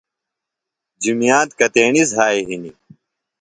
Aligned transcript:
جُمیات 1.01 1.49
کتیݨیۡ 1.59 2.07
زھائی 2.11 2.39
ہِنیۡ؟ 2.47 2.77